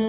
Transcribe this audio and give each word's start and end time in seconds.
Hey 0.00 0.06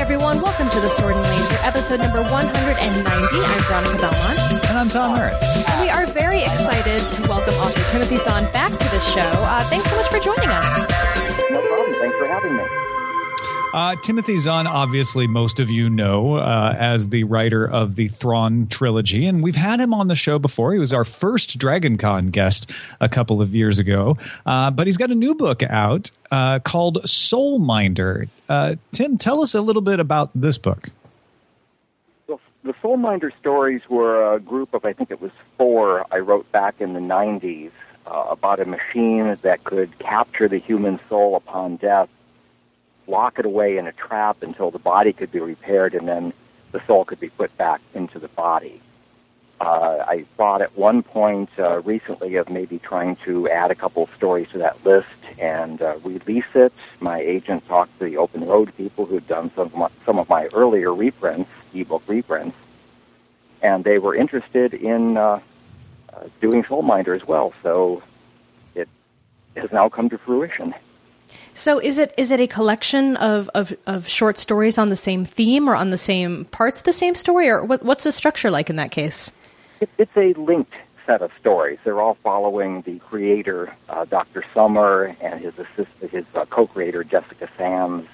everyone, 0.00 0.40
welcome 0.40 0.68
to 0.70 0.80
the 0.80 0.88
Sword 0.88 1.14
and 1.14 1.24
Laser, 1.24 1.54
episode 1.62 2.00
number 2.00 2.22
190. 2.22 2.34
I'm 2.34 3.62
Veronica 3.62 3.96
Belmont. 3.98 4.38
And 4.68 4.76
I'm 4.76 4.88
Tom 4.88 5.14
Merritt. 5.14 5.40
And 5.70 5.80
we 5.80 5.88
are 5.88 6.06
very 6.06 6.42
excited 6.42 6.98
to 6.98 7.28
welcome 7.28 7.54
author 7.54 7.88
Timothy 7.92 8.16
Zahn 8.16 8.50
back 8.50 8.72
to 8.72 8.78
the 8.90 8.98
show. 8.98 9.20
Uh, 9.20 9.62
thanks 9.70 9.88
so 9.88 9.94
much 9.94 10.08
for 10.08 10.18
joining 10.18 10.48
us. 10.48 10.66
No 11.52 11.62
problem. 11.68 11.94
Thanks 12.00 12.16
for 12.16 12.26
having 12.26 12.56
me. 12.56 12.64
Uh, 13.74 13.96
Timothy 13.96 14.38
Zahn, 14.38 14.68
obviously, 14.68 15.26
most 15.26 15.58
of 15.58 15.68
you 15.68 15.90
know 15.90 16.36
uh, 16.36 16.76
as 16.78 17.08
the 17.08 17.24
writer 17.24 17.68
of 17.68 17.96
the 17.96 18.06
Thrawn 18.06 18.68
trilogy, 18.68 19.26
and 19.26 19.42
we've 19.42 19.56
had 19.56 19.80
him 19.80 19.92
on 19.92 20.06
the 20.06 20.14
show 20.14 20.38
before. 20.38 20.72
He 20.72 20.78
was 20.78 20.92
our 20.92 21.04
first 21.04 21.58
Dragon 21.58 21.98
Con 21.98 22.28
guest 22.28 22.70
a 23.00 23.08
couple 23.08 23.42
of 23.42 23.52
years 23.52 23.80
ago, 23.80 24.16
uh, 24.46 24.70
but 24.70 24.86
he's 24.86 24.96
got 24.96 25.10
a 25.10 25.14
new 25.16 25.34
book 25.34 25.64
out 25.64 26.12
uh, 26.30 26.60
called 26.60 27.02
Soulminder. 27.02 28.28
Uh, 28.48 28.76
Tim, 28.92 29.18
tell 29.18 29.40
us 29.40 29.56
a 29.56 29.60
little 29.60 29.82
bit 29.82 29.98
about 29.98 30.30
this 30.36 30.56
book. 30.56 30.90
The 32.28 32.74
Soulminder 32.80 33.32
stories 33.40 33.82
were 33.90 34.34
a 34.34 34.38
group 34.38 34.72
of, 34.72 34.84
I 34.84 34.92
think 34.92 35.10
it 35.10 35.20
was 35.20 35.32
four, 35.58 36.06
I 36.12 36.18
wrote 36.18 36.50
back 36.52 36.80
in 36.80 36.92
the 36.92 37.00
90s 37.00 37.72
uh, 38.06 38.26
about 38.30 38.60
a 38.60 38.66
machine 38.66 39.36
that 39.42 39.64
could 39.64 39.98
capture 39.98 40.48
the 40.48 40.60
human 40.60 41.00
soul 41.08 41.34
upon 41.34 41.74
death 41.74 42.08
lock 43.06 43.38
it 43.38 43.46
away 43.46 43.76
in 43.78 43.86
a 43.86 43.92
trap 43.92 44.42
until 44.42 44.70
the 44.70 44.78
body 44.78 45.12
could 45.12 45.30
be 45.30 45.40
repaired 45.40 45.94
and 45.94 46.08
then 46.08 46.32
the 46.72 46.80
soul 46.86 47.04
could 47.04 47.20
be 47.20 47.28
put 47.28 47.56
back 47.56 47.80
into 47.94 48.18
the 48.18 48.28
body. 48.28 48.80
Uh, 49.60 50.04
I 50.06 50.26
thought 50.36 50.62
at 50.62 50.76
one 50.76 51.02
point 51.02 51.48
uh, 51.58 51.80
recently 51.82 52.34
of 52.36 52.50
maybe 52.50 52.78
trying 52.78 53.16
to 53.24 53.48
add 53.48 53.70
a 53.70 53.74
couple 53.74 54.02
of 54.02 54.10
stories 54.16 54.48
to 54.50 54.58
that 54.58 54.84
list 54.84 55.06
and 55.38 55.80
uh, 55.80 55.96
release 56.02 56.44
it. 56.54 56.72
My 57.00 57.20
agent 57.20 57.66
talked 57.68 57.98
to 57.98 58.04
the 58.04 58.16
Open 58.16 58.44
Road 58.44 58.76
people 58.76 59.06
who'd 59.06 59.26
done 59.28 59.52
some 59.54 59.66
of 59.66 59.74
my, 59.74 59.88
some 60.04 60.18
of 60.18 60.28
my 60.28 60.48
earlier 60.52 60.92
reprints, 60.92 61.50
ebook 61.72 62.02
reprints, 62.08 62.56
and 63.62 63.84
they 63.84 63.98
were 63.98 64.14
interested 64.14 64.74
in 64.74 65.16
uh, 65.16 65.40
uh, 66.12 66.24
doing 66.40 66.64
Soulminder 66.64 67.14
as 67.14 67.26
well. 67.26 67.54
So 67.62 68.02
it 68.74 68.88
has 69.56 69.72
now 69.72 69.88
come 69.88 70.10
to 70.10 70.18
fruition. 70.18 70.74
So 71.54 71.78
is 71.78 71.98
it 71.98 72.12
is 72.16 72.30
it 72.30 72.40
a 72.40 72.46
collection 72.46 73.16
of, 73.16 73.48
of, 73.54 73.72
of 73.86 74.08
short 74.08 74.38
stories 74.38 74.76
on 74.76 74.88
the 74.88 74.96
same 74.96 75.24
theme 75.24 75.68
or 75.68 75.76
on 75.76 75.90
the 75.90 75.98
same 75.98 76.46
parts 76.46 76.80
of 76.80 76.84
the 76.84 76.92
same 76.92 77.14
story, 77.14 77.48
or 77.48 77.64
what, 77.64 77.82
what's 77.84 78.04
the 78.04 78.12
structure 78.12 78.50
like 78.50 78.68
in 78.68 78.76
that 78.76 78.90
case? 78.90 79.30
It, 79.80 79.88
it's 79.98 80.16
a 80.16 80.34
linked 80.34 80.72
set 81.06 81.22
of 81.22 81.30
stories. 81.38 81.78
They're 81.84 82.00
all 82.00 82.16
following 82.22 82.82
the 82.82 82.98
creator, 82.98 83.74
uh, 83.88 84.04
Dr. 84.04 84.44
Summer, 84.54 85.16
and 85.20 85.40
his 85.40 85.54
assistant, 85.58 86.10
his 86.10 86.24
uh, 86.34 86.44
co-creator, 86.46 87.04
Jessica 87.04 87.48
Sands, 87.56 88.08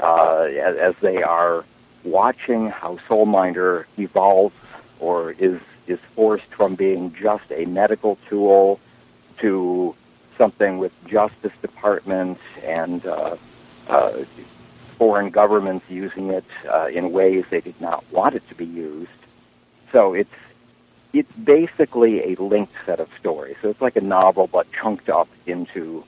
uh, 0.00 0.42
as, 0.42 0.76
as 0.76 0.94
they 1.00 1.22
are 1.22 1.64
watching 2.04 2.68
how 2.68 2.98
Soulminder 3.08 3.84
evolves 3.96 4.54
or 5.00 5.32
is 5.32 5.60
is 5.86 5.98
forced 6.14 6.52
from 6.54 6.74
being 6.74 7.14
just 7.18 7.44
a 7.50 7.64
medical 7.64 8.18
tool 8.28 8.78
to 9.40 9.94
something 10.38 10.78
with 10.78 10.92
Justice 11.06 11.52
Department 11.60 12.38
and 12.64 13.04
uh, 13.04 13.36
uh, 13.88 14.24
foreign 14.96 15.30
governments 15.30 15.84
using 15.88 16.30
it 16.30 16.44
uh, 16.72 16.86
in 16.86 17.12
ways 17.12 17.44
they 17.50 17.60
did 17.60 17.78
not 17.80 18.04
want 18.12 18.34
it 18.34 18.48
to 18.48 18.54
be 18.54 18.64
used. 18.64 19.10
So 19.92 20.14
it's 20.14 20.30
it's 21.12 21.32
basically 21.32 22.32
a 22.32 22.42
linked 22.42 22.74
set 22.86 23.00
of 23.00 23.08
stories. 23.18 23.56
So 23.62 23.70
it's 23.70 23.80
like 23.80 23.96
a 23.96 24.00
novel, 24.00 24.46
but 24.46 24.66
chunked 24.72 25.08
up 25.08 25.28
into 25.46 26.04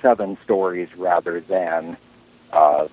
seven 0.00 0.38
stories 0.44 0.88
rather 0.96 1.40
than 1.40 1.96
uh, 2.52 2.86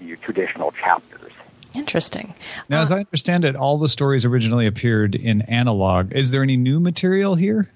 your 0.00 0.16
traditional 0.18 0.70
chapters. 0.72 1.32
Interesting. 1.74 2.34
Now, 2.68 2.78
Uh, 2.78 2.82
as 2.82 2.92
I 2.92 2.98
understand 2.98 3.44
it, 3.44 3.56
all 3.56 3.78
the 3.78 3.88
stories 3.88 4.24
originally 4.24 4.66
appeared 4.66 5.14
in 5.14 5.42
Analog. 5.42 6.12
Is 6.12 6.30
there 6.30 6.42
any 6.42 6.56
new 6.56 6.80
material 6.80 7.34
here? 7.34 7.70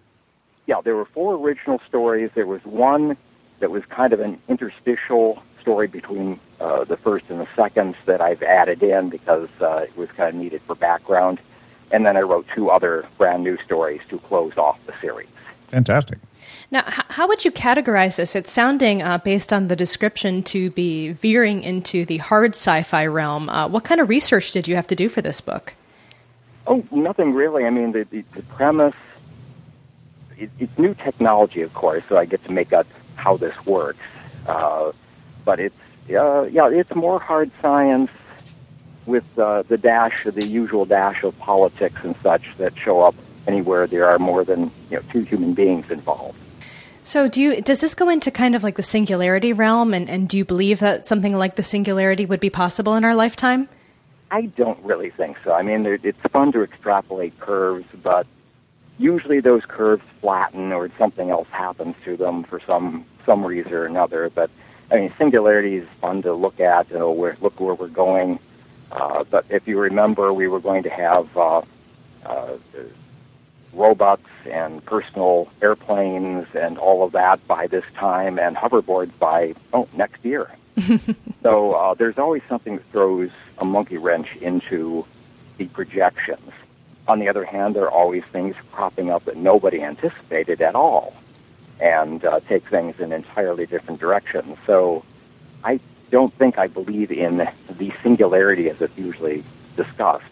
Yeah, 0.67 0.81
there 0.83 0.97
were 0.97 1.05
four 1.05 1.35
original 1.35 1.81
stories. 1.89 2.31
There 2.35 2.47
was 2.47 2.65
one 2.65 3.17
that 3.61 3.71
was 3.71 3.85
kind 3.89 4.13
of 4.13 4.21
an 4.21 4.41
interstitial 4.49 5.43
story 5.61 5.87
between 5.87 6.39
uh, 6.61 6.85
the 6.85 6.97
first 6.97 7.25
and 7.29 7.41
the 7.41 7.49
second 7.57 7.97
that 8.07 8.21
I've 8.21 8.43
added 8.43 8.83
in 8.83 9.09
because 9.11 9.49
uh, 9.61 9.87
it 9.89 9.97
was 9.97 10.11
kind 10.11 10.29
of 10.29 10.35
needed 10.35 10.61
for 10.67 10.75
background. 10.75 11.41
And 11.91 12.05
then 12.05 12.17
I 12.17 12.21
wrote 12.21 12.47
two 12.55 12.71
other 12.71 13.07
brand 13.19 13.45
new 13.45 13.57
stories 13.65 14.01
to 14.11 14.19
close 14.19 14.57
off 14.57 14.79
the 14.87 14.95
series. 15.01 15.29
Fantastic. 15.69 16.19
Now, 16.71 16.85
how 16.87 17.27
would 17.29 17.45
you 17.45 17.51
categorize 17.51 18.17
this? 18.17 18.37
It's 18.37 18.51
sounding, 18.51 19.03
uh, 19.03 19.19
based 19.19 19.53
on 19.53 19.69
the 19.69 19.77
description, 19.77 20.43
to 20.45 20.71
be 20.71 21.13
veering 21.13 21.63
into 21.63 22.05
the 22.05 22.19
hard 22.19 22.53
sci-fi 22.53 23.07
realm. 23.07 23.49
Uh, 23.49 23.69
what 23.69 23.85
kind 23.85 24.01
of 24.01 24.09
research 24.09 24.53
did 24.53 24.69
you 24.69 24.77
have 24.77 24.87
to 24.89 24.95
do 24.95 25.09
for 25.09 25.23
this 25.23 25.41
book? 25.41 25.75
Oh, 26.67 26.85
nothing 26.91 27.33
really. 27.35 27.65
I 27.65 27.71
mean, 27.71 27.93
the, 27.93 28.07
the, 28.11 28.25
the 28.35 28.43
premise, 28.43 28.95
it, 30.39 30.51
it's 30.59 30.79
new 30.79 30.95
technology, 30.95 31.63
of 31.63 31.73
course, 31.75 32.03
so 32.09 32.17
I 32.17 32.25
get 32.25 32.45
to 32.45 32.53
make 32.53 32.73
up 32.73 32.87
how 33.17 33.37
this 33.37 33.55
works. 33.67 33.99
Uh, 34.47 34.93
but 35.45 35.61
it's, 35.61 35.75
uh, 36.11 36.43
yeah, 36.45 36.69
it's 36.69 36.95
more 36.95 37.19
hard 37.19 37.51
science 37.63 38.11
with 39.07 39.25
uh, 39.39 39.63
the 39.69 39.77
dash, 39.77 40.25
the 40.25 40.47
usual 40.47 40.85
dash 40.87 41.23
of 41.25 41.39
politics 41.39 42.01
and 42.05 42.15
such 42.23 42.43
that 42.59 42.77
show 42.79 43.01
up 43.03 43.15
anywhere 43.47 43.87
there 43.87 44.07
are 44.09 44.19
more 44.19 44.45
than 44.45 44.71
you 44.91 44.97
know, 44.97 45.03
two 45.13 45.21
human 45.21 45.53
beings 45.55 45.91
involved. 45.91 46.39
So, 47.07 47.29
do 47.29 47.43
you 47.43 47.61
does 47.61 47.83
this 47.83 47.95
go 47.95 48.09
into 48.09 48.31
kind 48.31 48.55
of 48.55 48.63
like 48.63 48.77
the 48.77 48.83
singularity 48.83 49.53
realm, 49.53 49.93
and, 49.93 50.09
and 50.09 50.27
do 50.27 50.39
you 50.39 50.45
believe 50.47 50.79
that 50.81 51.05
something 51.05 51.37
like 51.37 51.57
the 51.57 51.63
singularity 51.63 52.25
would 52.25 52.41
be 52.41 52.49
possible 52.49 52.95
in 52.95 53.05
our 53.05 53.15
lifetime? 53.15 53.69
I 54.31 54.47
don't 54.47 54.83
really 54.83 55.11
think 55.11 55.37
so. 55.45 55.53
I 55.53 55.61
mean, 55.61 55.85
it- 55.85 56.01
it's 56.03 56.19
fun 56.33 56.51
to 56.53 56.63
extrapolate 56.63 57.39
curves, 57.41 57.85
but 58.03 58.27
usually 58.99 59.41
those 59.41 59.63
curves 59.67 60.03
flatten 60.21 60.73
or 60.73 60.91
something 60.99 61.31
else 61.31 61.49
happens 61.51 61.97
to 62.05 62.17
them 62.17 62.45
for 62.45 62.61
some 62.67 63.05
some 63.27 63.45
reason 63.45 63.73
or 63.73 63.85
another. 63.85 64.31
But 64.35 64.51
I 64.91 64.97
mean, 64.97 65.15
singularity 65.19 65.77
is 65.77 65.89
fun 66.01 66.23
to 66.23 66.35
look 66.35 66.61
at. 66.61 66.91
You 66.91 66.99
know, 66.99 67.11
where 67.11 67.37
look 67.41 67.59
where 67.61 67.75
we're 67.75 67.89
going. 67.89 68.39
Uh, 68.93 69.25
but 69.25 69.45
if 69.49 69.67
you 69.67 69.79
remember, 69.79 70.33
we 70.33 70.47
were 70.47 70.61
going 70.61 70.85
to 70.85 70.91
have 70.91 71.37
uh, 71.37 71.63
uh, 72.25 72.57
robots 73.73 74.29
and 74.49 74.85
personal 74.85 75.49
airplanes 75.61 76.47
and 76.55 76.79
all 76.79 77.03
of 77.03 77.13
that 77.13 77.45
by 77.49 77.67
this 77.67 77.85
time, 77.97 78.39
and 78.39 78.57
hoverboards 78.57 79.17
by 79.19 79.55
oh 79.73 79.89
next 79.95 80.25
year. 80.25 80.51
so 81.43 81.73
uh, 81.73 81.95
there's 81.95 82.19
always 82.19 82.43
something 82.49 82.77
that 82.77 82.91
throws 82.93 83.31
a 83.59 83.65
monkey 83.65 83.97
wrench 83.97 84.29
into 84.41 85.07
the 85.59 85.67
projections. 85.67 86.51
On 87.07 87.19
the 87.19 87.29
other 87.29 87.45
hand, 87.45 87.77
there 87.77 87.85
are 87.85 87.91
always 87.91 88.25
things 88.33 88.57
cropping 88.73 89.11
up 89.11 89.25
that 89.27 89.37
nobody 89.37 89.83
anticipated 89.83 90.63
at 90.63 90.75
all, 90.75 91.15
and 91.81 92.25
uh, 92.25 92.41
take 92.49 92.69
things 92.69 92.99
in 92.99 93.13
entirely 93.13 93.67
different 93.67 94.01
directions. 94.01 94.57
So 94.67 95.05
I 95.63 95.81
don't 96.11 96.33
think 96.35 96.59
I 96.59 96.67
believe 96.67 97.11
in 97.11 97.49
the 97.77 97.93
singularity 98.03 98.71
as 98.71 98.81
it's 98.81 98.97
usually 98.97 99.45
discussed 99.77 100.25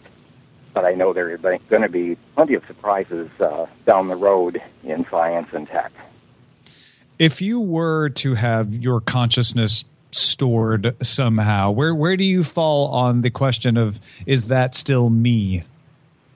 but 0.73 0.85
I 0.85 0.93
know 0.93 1.13
there 1.13 1.31
are 1.31 1.37
going 1.37 1.81
to 1.81 1.89
be 1.89 2.15
plenty 2.35 2.55
of 2.55 2.65
surprises 2.65 3.29
uh, 3.39 3.67
down 3.85 4.07
the 4.07 4.15
road 4.15 4.61
in 4.83 5.05
science 5.09 5.49
and 5.53 5.67
tech. 5.67 5.91
If 7.19 7.41
you 7.41 7.59
were 7.59 8.09
to 8.09 8.33
have 8.33 8.73
your 8.73 8.99
consciousness 8.99 9.85
stored 10.11 10.95
somehow, 11.01 11.71
where 11.71 11.93
where 11.93 12.17
do 12.17 12.23
you 12.23 12.43
fall 12.43 12.87
on 12.87 13.21
the 13.21 13.29
question 13.29 13.77
of 13.77 13.99
is 14.25 14.45
that 14.45 14.75
still 14.75 15.09
me? 15.09 15.63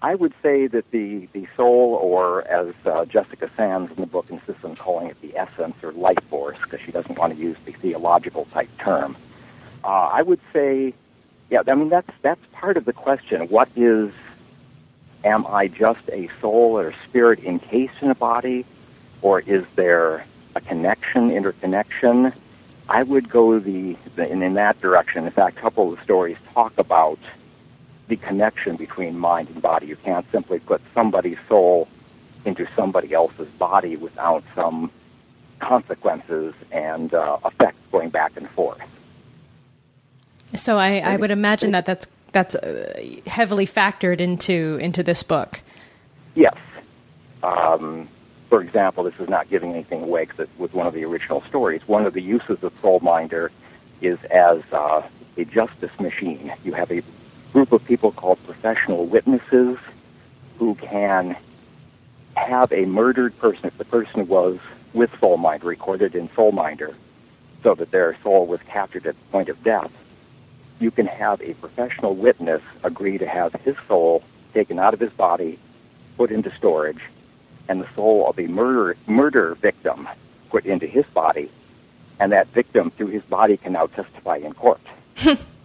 I 0.02 0.14
would 0.14 0.34
say 0.44 0.68
that 0.68 0.92
the, 0.92 1.28
the 1.34 1.48
soul, 1.56 2.00
or 2.02 2.44
as 2.48 2.74
uh, 2.86 3.06
Jessica 3.06 3.50
Sands 3.58 3.92
in 3.92 4.02
the 4.02 4.08
book 4.08 4.30
insists 4.30 4.64
on 4.64 4.76
calling 4.76 5.08
it 5.08 5.20
the 5.22 5.36
essence 5.36 5.76
or 5.82 5.92
life 5.92 6.24
force, 6.30 6.58
because 6.62 6.82
she 6.82 6.92
doesn't 6.92 7.18
want 7.18 7.34
to 7.34 7.40
use 7.40 7.58
the 7.66 7.72
theological 7.72 8.46
type 8.54 8.70
term, 8.80 9.18
uh, 9.84 9.88
I 9.88 10.22
would 10.22 10.40
say, 10.54 10.94
yeah, 11.50 11.62
I 11.66 11.74
mean, 11.74 11.90
that's, 11.90 12.12
that's 12.22 12.42
part 12.52 12.78
of 12.78 12.86
the 12.86 12.94
question. 12.94 13.48
What 13.48 13.70
is, 13.76 14.12
am 15.24 15.48
I 15.48 15.68
just 15.68 16.08
a 16.10 16.30
soul 16.42 16.78
or 16.78 16.94
spirit 17.08 17.44
encased 17.44 17.96
in 18.02 18.12
a 18.12 18.16
body, 18.16 18.66
or 19.24 19.40
is 19.40 19.66
there 19.76 20.26
a 20.56 20.62
connection, 20.62 21.32
interconnection? 21.32 22.34
I 22.88 23.02
would 23.02 23.30
go 23.30 23.60
the, 23.60 23.98
the 24.16 24.30
in, 24.32 24.44
in 24.44 24.54
that 24.54 24.80
direction. 24.80 25.26
In 25.26 25.32
fact, 25.32 25.58
a 25.58 25.62
couple 25.62 25.92
of 25.92 25.98
the 25.98 26.04
stories 26.04 26.38
talk 26.54 26.78
about 26.78 27.20
the 28.08 28.18
connection 28.18 28.76
between 28.76 29.18
mind 29.18 29.50
and 29.50 29.62
body. 29.62 29.88
You 29.88 29.98
can't 29.98 30.26
simply 30.32 30.60
put 30.60 30.82
somebody's 30.94 31.38
soul 31.48 31.88
into 32.46 32.68
somebody 32.76 33.14
else's 33.14 33.50
body 33.58 33.98
without 33.98 34.44
some 34.56 34.92
consequences 35.60 36.54
and 36.72 37.14
uh, 37.14 37.38
effects 37.46 37.80
going 37.92 38.10
back 38.10 38.38
and 38.38 38.50
forth. 38.52 38.82
So, 40.56 40.78
I, 40.78 41.00
I 41.00 41.18
would 41.18 41.32
imagine 41.32 41.72
that 41.72 41.86
that's 41.86 42.08
that's 42.32 42.56
uh, 42.56 43.02
heavily 43.26 43.66
factored 43.66 44.22
into 44.22 44.78
into 44.82 45.04
this 45.04 45.24
book. 45.24 45.62
Yes. 46.36 46.56
Um, 47.44 48.08
for 48.50 48.62
example, 48.62 49.04
this 49.04 49.16
is 49.20 49.28
not 49.28 49.50
giving 49.50 49.72
anything 49.74 50.04
away 50.04 50.26
because 50.26 50.40
it 50.40 50.50
was 50.58 50.72
one 50.72 50.88
of 50.88 50.94
the 50.94 51.04
original 51.04 51.42
stories. 51.50 51.82
One 51.86 52.06
of 52.06 52.14
the 52.14 52.22
uses 52.22 52.64
of 52.64 52.74
Soulminder 52.82 53.50
is 54.02 54.18
as 54.32 54.62
uh, 54.72 55.08
a 55.36 55.46
justice 55.46 55.92
machine. 56.00 56.54
You 56.64 56.74
have 56.74 56.92
a 56.92 57.02
group 57.58 57.72
of 57.72 57.84
people 57.86 58.12
called 58.12 58.38
professional 58.44 59.08
witnesses 59.08 59.80
who 60.60 60.76
can 60.76 61.36
have 62.36 62.72
a 62.72 62.86
murdered 62.86 63.36
person, 63.40 63.66
if 63.66 63.76
the 63.80 63.86
person 63.86 64.28
was 64.28 64.60
with 64.94 65.10
Soulminder, 65.14 65.64
recorded 65.64 66.14
in 66.14 66.30
Soulminder, 66.30 66.94
so 67.64 67.74
that 67.74 67.90
their 67.90 68.16
soul 68.22 68.46
was 68.46 68.60
captured 68.68 69.08
at 69.08 69.16
the 69.16 69.32
point 69.32 69.50
of 69.50 69.64
death, 69.64 69.92
you 70.80 70.92
can 70.92 71.08
have 71.08 71.42
a 71.42 71.56
professional 71.56 72.16
witness 72.16 72.62
agree 72.84 73.18
to 73.18 73.28
have 73.28 73.54
his 73.54 73.76
soul 73.88 74.22
taken 74.54 74.78
out 74.78 74.94
of 74.94 75.00
his 75.00 75.14
body, 75.14 75.58
put 76.16 76.30
into 76.30 76.56
storage, 76.58 77.02
and 77.68 77.82
the 77.82 77.88
soul 77.96 78.30
of 78.30 78.38
a 78.38 78.46
murder 78.46 78.96
murder 79.08 79.56
victim 79.56 80.08
put 80.52 80.64
into 80.68 80.86
his 80.86 81.06
body, 81.08 81.50
and 82.20 82.32
that 82.34 82.50
victim 82.50 82.92
through 82.92 83.08
his 83.08 83.24
body 83.24 83.58
can 83.58 83.74
now 83.74 83.88
testify 83.88 84.36
in 84.36 84.54
court. 84.54 84.80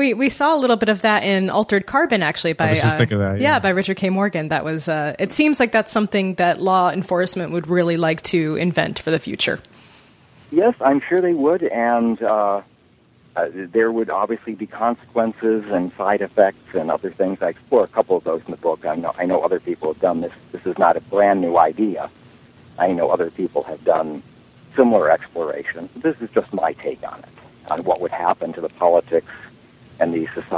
we 0.00 0.14
we 0.14 0.28
saw 0.30 0.56
a 0.56 0.58
little 0.58 0.76
bit 0.76 0.88
of 0.88 1.02
that 1.02 1.22
in 1.22 1.50
Altered 1.50 1.86
Carbon, 1.86 2.22
actually. 2.22 2.54
By 2.54 2.72
just 2.72 2.96
uh, 2.96 3.04
that, 3.04 3.10
yeah. 3.10 3.34
yeah. 3.36 3.58
by 3.60 3.68
Richard 3.68 3.98
K. 3.98 4.10
Morgan. 4.10 4.48
That 4.48 4.64
was. 4.64 4.88
Uh, 4.88 5.14
it 5.18 5.30
seems 5.30 5.60
like 5.60 5.70
that's 5.70 5.92
something 5.92 6.34
that 6.34 6.60
law 6.60 6.90
enforcement 6.90 7.52
would 7.52 7.68
really 7.68 7.96
like 7.96 8.22
to 8.22 8.56
invent 8.56 8.98
for 8.98 9.12
the 9.12 9.20
future. 9.20 9.60
Yes, 10.50 10.74
I'm 10.80 11.00
sure 11.06 11.20
they 11.20 11.34
would, 11.34 11.62
and 11.62 12.20
uh, 12.22 12.62
uh, 13.36 13.48
there 13.52 13.92
would 13.92 14.10
obviously 14.10 14.54
be 14.54 14.66
consequences 14.66 15.64
and 15.70 15.92
side 15.96 16.22
effects 16.22 16.74
and 16.74 16.90
other 16.90 17.12
things. 17.12 17.38
I 17.40 17.50
explore 17.50 17.84
a 17.84 17.88
couple 17.88 18.16
of 18.16 18.24
those 18.24 18.42
in 18.46 18.50
the 18.50 18.56
book. 18.56 18.84
I 18.84 18.96
know 18.96 19.14
I 19.16 19.26
know 19.26 19.42
other 19.42 19.60
people 19.60 19.92
have 19.92 20.00
done 20.00 20.22
this. 20.22 20.32
This 20.50 20.64
is 20.66 20.78
not 20.78 20.96
a 20.96 21.00
brand 21.00 21.42
new 21.42 21.58
idea. 21.58 22.10
I 22.78 22.88
know 22.92 23.10
other 23.10 23.30
people 23.30 23.62
have 23.64 23.84
done 23.84 24.22
similar 24.74 25.10
exploration. 25.10 25.90
This 25.96 26.16
is 26.20 26.30
just 26.30 26.52
my 26.54 26.72
take 26.72 27.02
on 27.06 27.18
it, 27.20 27.70
on 27.70 27.84
what 27.84 28.00
would 28.00 28.12
happen 28.12 28.54
to 28.54 28.62
the 28.62 28.70
politics 28.70 29.26
and 29.36 29.46
the 29.46 29.49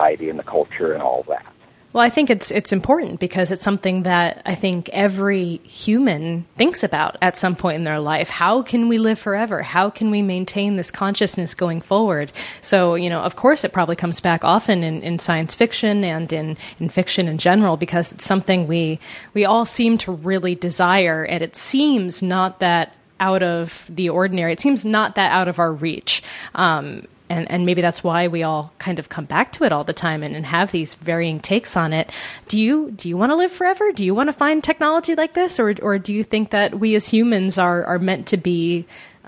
society 0.03 0.29
and 0.29 0.39
the 0.39 0.45
culture 0.45 0.93
and 0.93 1.03
all 1.03 1.25
that. 1.29 1.47
Well, 1.93 2.03
I 2.03 2.09
think 2.09 2.31
it's 2.31 2.51
it's 2.51 2.73
important 2.73 3.21
because 3.21 3.51
it's 3.51 3.63
something 3.63 4.05
that 4.05 4.41
I 4.47 4.55
think 4.55 4.89
every 4.95 5.59
human 5.59 6.47
thinks 6.57 6.83
about 6.83 7.19
at 7.21 7.37
some 7.37 7.55
point 7.55 7.77
in 7.77 7.85
their 7.85 7.99
life. 7.99 8.31
How 8.31 8.63
can 8.63 8.89
we 8.89 8.97
live 8.97 9.19
forever? 9.19 9.61
How 9.61 9.91
can 9.91 10.11
we 10.11 10.23
maintain 10.23 10.77
this 10.77 10.91
consciousness 10.91 11.55
going 11.55 11.83
forward? 11.83 12.33
So, 12.63 12.95
you 12.95 13.11
know, 13.11 13.21
of 13.21 13.37
course, 13.37 13.63
it 13.63 13.75
probably 13.75 13.97
comes 13.97 14.21
back 14.21 14.43
often 14.43 14.83
in, 14.83 15.03
in 15.03 15.19
science 15.19 15.55
fiction 15.55 16.03
and 16.03 16.33
in, 16.33 16.57
in 16.81 16.89
fiction 16.89 17.29
in 17.29 17.37
general 17.37 17.77
because 17.77 18.13
it's 18.13 18.25
something 18.25 18.67
we 18.67 18.99
we 19.35 19.45
all 19.45 19.67
seem 19.67 19.99
to 19.99 20.13
really 20.13 20.55
desire, 20.55 21.25
and 21.27 21.43
it 21.43 21.57
seems 21.57 22.23
not 22.23 22.61
that 22.61 22.97
out 23.21 23.43
of 23.43 23.87
the 23.91 24.09
ordinary. 24.09 24.53
It 24.53 24.61
seems 24.61 24.87
not 24.87 25.15
that 25.17 25.31
out 25.31 25.47
of 25.47 25.59
our 25.59 25.75
reach. 25.75 26.23
Um, 26.55 27.07
and, 27.33 27.51
and 27.51 27.65
maybe 27.65 27.81
that's 27.81 28.05
why 28.05 28.29
we 28.29 28.43
all 28.43 28.73
kind 28.79 28.99
of 28.99 29.09
come 29.09 29.25
back 29.25 29.53
to 29.53 29.65
it 29.65 29.73
all 29.73 29.85
the 29.85 29.95
time 29.95 30.23
and, 30.23 30.37
and 30.37 30.45
have 30.45 30.71
these 30.71 30.95
varying 30.95 31.41
takes 31.41 31.77
on 31.77 31.95
it. 31.95 32.11
Do 32.49 32.61
you 32.61 32.91
do 32.91 33.09
you 33.09 33.17
want 33.17 33.31
to 33.31 33.37
live 33.37 33.51
forever? 33.51 33.91
Do 33.91 34.05
you 34.05 34.15
want 34.15 34.29
to 34.29 34.35
find 34.35 34.63
technology 34.63 35.15
like 35.15 35.33
this, 35.33 35.59
or 35.59 35.75
or 35.81 35.99
do 35.99 36.13
you 36.13 36.25
think 36.25 36.51
that 36.51 36.79
we 36.79 36.95
as 36.95 37.09
humans 37.09 37.57
are 37.57 37.85
are 37.85 37.99
meant 37.99 38.27
to 38.29 38.37
be 38.37 38.87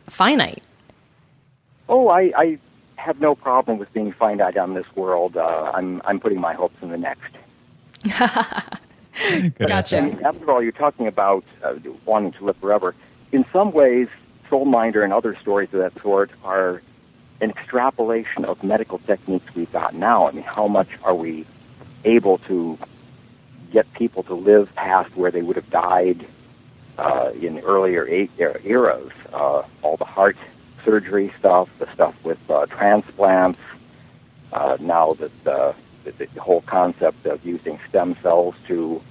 finite? 0.09 0.62
Oh, 1.89 2.09
I, 2.09 2.33
I 2.37 2.59
have 2.97 3.21
no 3.21 3.35
problem 3.35 3.79
with 3.79 3.93
being 3.95 4.12
finite 4.12 4.59
on 4.59 4.75
this 4.75 4.87
world. 4.95 5.37
Uh, 5.39 5.73
I'm 5.75 6.03
I'm 6.05 6.21
putting 6.21 6.41
my 6.41 6.53
hopes 6.53 6.77
in 6.83 6.91
the 6.91 6.99
next. 6.99 7.33
gotcha. 9.59 9.97
And 9.97 10.23
after 10.23 10.50
all, 10.50 10.62
you're 10.62 10.73
talking 10.73 11.07
about 11.07 11.45
uh, 11.62 11.77
wanting 12.05 12.33
to 12.33 12.45
live 12.45 12.57
forever. 12.59 12.95
In 13.33 13.47
some 13.50 13.73
ways, 13.73 14.09
Soulminder 14.50 15.03
and 15.03 15.12
other 15.12 15.37
stories 15.41 15.71
of 15.73 15.81
that 15.81 16.00
sort 16.03 16.31
are 16.45 16.83
an 17.41 17.51
extrapolation 17.51 18.45
of 18.45 18.63
medical 18.63 18.99
techniques 18.99 19.55
we've 19.55 19.73
got 19.73 19.95
now. 19.95 20.29
I 20.29 20.33
mean, 20.33 20.45
how 20.45 20.69
much 20.69 20.89
are 21.03 21.15
we 21.15 21.47
able 22.05 22.39
to 22.39 22.79
get 23.73 23.93
people 23.95 24.23
to 24.25 24.35
live 24.35 24.75
past 24.75 25.15
where 25.17 25.31
they 25.31 25.43
would 25.43 25.57
have 25.57 25.71
died 25.71 26.27
uh, 26.97 27.33
in 27.41 27.61
earlier 27.61 28.07
eras? 28.39 29.13
Uh, 29.33 29.63
all 29.83 29.97
the 29.97 30.05
heart 30.05 30.37
surgery 30.85 31.33
stuff, 31.39 31.69
the 31.79 31.93
stuff 31.93 32.15
with 32.25 32.39
uh, 32.51 32.67
transplants, 32.67 33.59
uh, 34.53 34.77
now 34.81 35.15
that 35.15 35.47
uh, 35.47 35.73
the, 36.05 36.13
the 36.13 36.41
whole 36.41 36.61
concept 36.63 37.27
of 37.27 37.45
using 37.45 37.79
stem 37.89 38.17
cells 38.23 38.55
to 38.69 39.03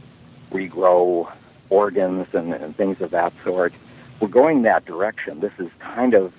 regrow 0.51 1.29
organs 1.69 2.27
and, 2.33 2.53
and 2.53 2.75
things 2.77 3.01
of 3.01 3.11
that 3.11 3.33
sort. 3.43 3.73
We're 4.19 4.27
going 4.27 4.61
that 4.61 4.85
direction. 4.85 5.39
This 5.39 5.53
is 5.57 5.69
kind 5.79 6.13
of 6.13 6.33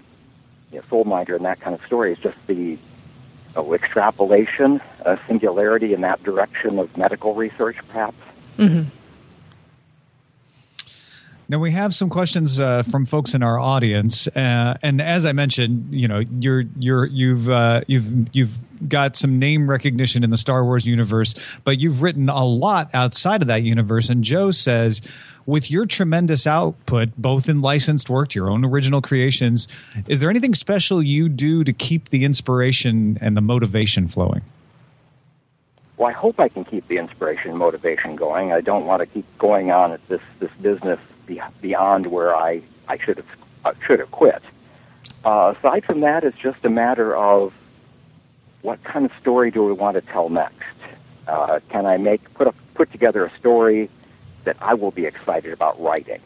you 0.75 0.81
know, 0.81 0.87
Soulminder 0.91 1.37
and 1.37 1.45
that 1.45 1.61
kind 1.61 1.75
of 1.75 1.85
story 1.87 2.13
is 2.13 2.19
just 2.19 2.37
the 2.49 2.77
uh, 3.57 3.73
extrapolation, 3.73 4.81
a 5.05 5.19
singularity 5.29 5.95
in 5.95 6.01
that 6.01 6.23
direction 6.25 6.79
of 6.79 6.97
medical 6.97 7.35
research, 7.35 7.77
perhaps. 7.89 8.17
Mm-hmm. 8.59 8.89
Now 11.47 11.59
we 11.59 11.73
have 11.73 11.95
some 11.95 12.09
questions 12.09 12.59
uh, 12.59 12.85
from 12.85 13.05
folks 13.05 13.35
in 13.35 13.43
our 13.43 13.59
audience, 13.59 14.27
uh, 14.29 14.79
and 14.83 15.01
as 15.03 15.27
I 15.27 15.33
mentioned, 15.33 15.95
you 15.95 16.09
know, 16.09 16.23
you're 16.41 16.65
you're 16.79 17.05
you've 17.05 17.51
uh, 17.51 17.83
you've 17.87 18.35
you've 18.35 18.59
got 18.89 19.15
some 19.15 19.39
name 19.39 19.69
recognition 19.69 20.25
in 20.25 20.31
the 20.31 20.39
Star 20.39 20.65
Wars 20.65 20.87
universe, 20.87 21.35
but 21.63 21.79
you've 21.79 22.01
written 22.01 22.31
a 22.31 22.45
lot 22.45 22.89
outside 22.95 23.43
of 23.43 23.49
that 23.49 23.63
universe. 23.63 24.09
And 24.09 24.25
Joe 24.25 24.53
says, 24.53 25.03
with 25.47 25.71
your 25.71 25.85
tremendous 25.85 26.47
output, 26.47 27.11
both 27.17 27.49
in 27.49 27.61
licensed 27.61 28.09
work, 28.09 28.31
to 28.31 28.39
your 28.39 28.51
own 28.51 28.65
original 28.65 29.03
creations, 29.03 29.69
is 30.07 30.21
there 30.21 30.31
anything 30.31 30.55
special 30.55 31.03
you 31.03 31.29
do 31.29 31.65
to 31.65 31.73
keep 31.73 32.09
the 32.09 32.25
inspiration 32.25 33.19
and 33.21 33.37
the 33.37 33.41
motivation 33.41 34.09
flowing? 34.09 34.43
Well, 35.97 36.09
I 36.09 36.13
hope 36.13 36.41
I 36.41 36.49
can 36.49 36.65
keep 36.65 36.89
the 36.89 36.99
inspiration 36.99 37.51
and 37.51 37.59
motivation 37.59 38.17
going. 38.17 38.53
I 38.53 38.61
don't 38.61 38.85
want 38.85 39.01
to 39.01 39.07
keep 39.07 39.27
going 39.39 39.71
on 39.71 39.93
at 39.93 40.07
this 40.09 40.21
this 40.41 40.51
business 40.61 40.99
beyond 41.61 42.09
where 42.09 42.35
I, 42.35 42.63
I 42.89 42.99
should 42.99 43.19
have 43.19 43.27
uh, 43.65 43.73
should 43.87 44.01
have 44.01 44.11
quit. 44.11 44.43
Uh, 45.25 45.55
aside 45.57 45.85
from 45.85 46.01
that, 46.01 46.25
it's 46.25 46.37
just 46.37 46.65
a 46.65 46.69
matter 46.69 47.15
of 47.15 47.53
what 48.63 48.83
kind 48.83 49.05
of 49.05 49.13
story 49.21 49.51
do 49.51 49.65
we 49.65 49.73
want 49.73 49.95
to 49.95 50.01
tell 50.01 50.29
next. 50.29 50.55
Uh, 51.29 51.61
can 51.71 51.87
I 51.87 51.97
make 51.97 52.33
put 52.35 52.49
a, 52.49 52.55
put 52.75 52.91
together 52.91 53.25
a 53.25 53.39
story 53.39 53.89
that 54.45 54.57
I 54.61 54.75
will 54.75 54.91
be 54.91 55.07
excited 55.07 55.53
about 55.53 55.81
writing? 55.81 56.21